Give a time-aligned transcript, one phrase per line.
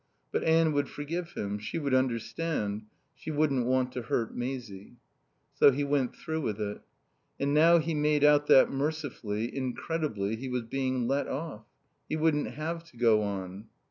[0.31, 4.95] But Anne would forgive him; she would understand; she wouldn't want to hurt Maisie.
[5.53, 6.81] So he went through with it.
[7.39, 11.67] And now he made out that mercifully, incredibly, he was being let off.
[12.09, 13.65] He wouldn't have to go on.